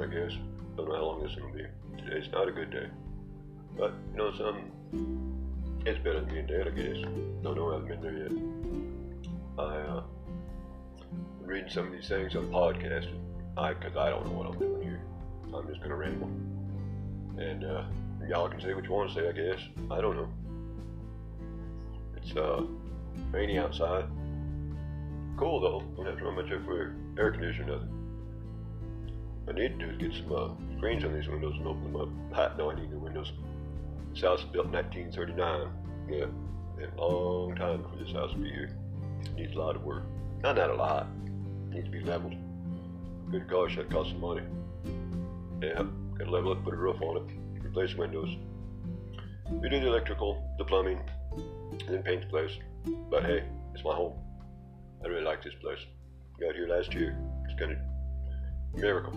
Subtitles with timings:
[0.00, 0.32] I guess.
[0.76, 1.66] Don't know how long this is gonna be.
[2.02, 2.86] Today's not a good day.
[3.76, 5.82] But, you know something?
[5.84, 6.96] It's better than being dead, I guess.
[7.42, 8.32] Don't know I haven't been there yet.
[9.58, 10.02] I, uh,
[11.42, 13.18] reading some of these things on podcasting.
[13.56, 15.00] I, cause I don't know what I'm doing here.
[15.52, 16.28] I'm just gonna ramble.
[17.38, 17.84] And, uh,
[18.28, 19.60] y'all can say what you want to say, I guess.
[19.90, 20.28] I don't know.
[22.16, 22.62] It's, uh,
[23.32, 24.04] rainy outside.
[25.38, 25.82] Cool though.
[25.96, 27.98] Don't have to run much for air conditioner, nothing.
[29.48, 31.96] I need to do is get some uh, screens on these windows and open them
[31.96, 32.08] up.
[32.34, 33.32] Ha, no, I need new windows.
[34.12, 35.70] This house was built in 1939.
[36.10, 36.26] Yeah,
[36.84, 38.76] a long time for this house to be here.
[39.22, 40.02] It Needs a lot of work.
[40.42, 41.06] Not that a lot.
[41.70, 42.34] Needs to be leveled.
[43.30, 44.42] Good gosh, that costs some money.
[45.62, 45.84] Yeah,
[46.18, 48.36] gotta level it, put a roof on it, replace windows.
[49.50, 51.00] We do the electrical, the plumbing,
[51.86, 52.50] and then paint the place.
[53.08, 54.14] But hey, it's my home.
[55.04, 55.78] I really like this place.
[56.40, 57.16] Got here last year.
[57.44, 57.78] It's kind of
[58.74, 59.14] miracle.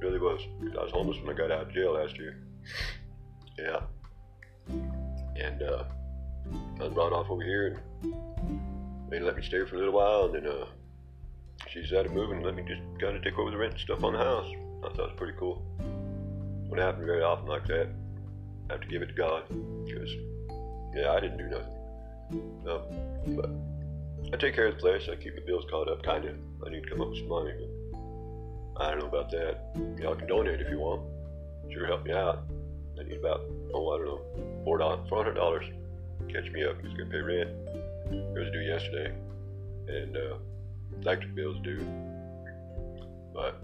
[0.00, 0.40] Really was.
[0.78, 2.38] I was homeless when I got out of jail last year.
[3.58, 3.80] Yeah.
[4.68, 5.84] And uh,
[6.80, 8.14] I was brought off over here and
[9.10, 10.66] they let me stay for a little while and then uh,
[11.70, 13.80] she decided to move and let me just kind of take over the rent and
[13.80, 14.48] stuff on the house.
[14.84, 15.62] I thought it was pretty cool.
[16.68, 17.88] Wouldn't happen very often like that.
[18.68, 19.44] I have to give it to God
[19.84, 20.10] because,
[20.94, 21.74] yeah, I didn't do nothing.
[22.64, 22.82] No,
[23.36, 23.50] but
[24.32, 25.08] I take care of the place.
[25.10, 26.34] I keep the bills caught up, kind of.
[26.66, 27.52] I need to come up with some money,
[28.74, 29.60] but I don't know about that.
[30.00, 31.02] Y'all can donate if you want.
[31.72, 32.44] Sure, help me out.
[32.98, 34.20] I need about, oh, I don't know,
[34.64, 35.64] four dollars, four hundred dollars.
[36.28, 36.76] Catch me up.
[36.82, 37.50] It's gonna pay rent.
[38.10, 39.12] It was due yesterday,
[39.88, 40.36] and uh,
[41.00, 41.84] electric bills due.
[43.32, 43.62] But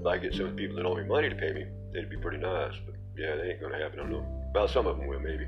[0.00, 2.38] if I get some people that owe me money to pay me, they'd be pretty
[2.38, 2.74] nice.
[2.84, 4.00] But yeah, they ain't gonna happen.
[4.00, 4.50] I don't know.
[4.54, 5.46] Well, some of them will maybe.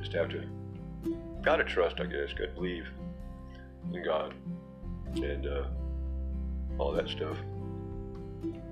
[0.00, 0.42] Just have to
[1.48, 2.34] gotta trust, I guess.
[2.34, 2.86] Gotta believe
[3.94, 4.34] in God
[5.14, 5.64] and uh,
[6.78, 7.38] all that stuff.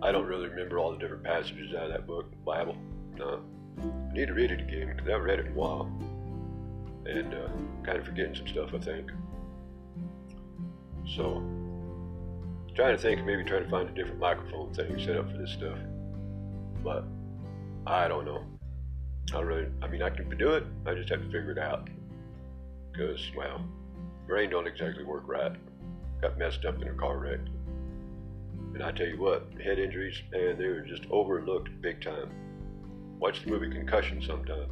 [0.03, 2.77] I don't really remember all the different passages out of that book, Bible.
[3.17, 3.41] No,
[3.79, 5.91] I need to read it again because I haven't read it in a while,
[7.07, 7.49] and uh,
[7.83, 8.75] kind of forgetting some stuff.
[8.75, 9.11] I think.
[11.07, 11.43] So,
[12.75, 15.53] trying to think, maybe trying to find a different microphone thing set up for this
[15.53, 15.79] stuff,
[16.85, 17.07] but
[17.87, 18.45] I don't know.
[19.35, 20.65] I really, I mean, I can do it.
[20.85, 21.89] I just have to figure it out
[22.97, 23.61] because, well,
[24.27, 25.53] brain don't exactly work right.
[26.23, 27.41] Got messed up in a car wreck.
[28.75, 32.31] And I tell you what, head injuries, man, they were just overlooked big time.
[33.19, 34.69] Watch the movie Concussion sometime.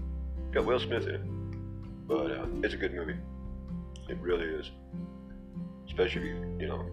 [0.52, 2.08] Got Will Smith in it.
[2.08, 3.16] But uh, it's a good movie.
[4.08, 4.70] It really is.
[5.86, 6.86] Especially if you, you know,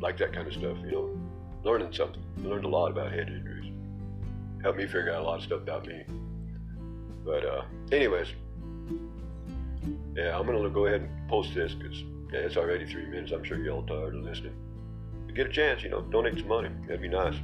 [0.00, 1.20] like that kind of stuff, you know.
[1.64, 2.22] Learning something.
[2.44, 3.72] I learned a lot about head injuries.
[4.62, 6.04] Helped me figure out a lot of stuff about me.
[7.24, 8.28] But uh, anyways,
[10.14, 12.02] yeah, I'm gonna go ahead and post this because
[12.32, 13.32] yeah, it's already three minutes.
[13.32, 14.54] I'm sure you're all tired of listening.
[15.28, 16.70] You get a chance, you know, donate some money.
[16.86, 17.34] That'd be nice.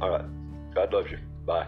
[0.00, 0.74] All right.
[0.74, 1.18] God loves you.
[1.46, 1.66] Bye.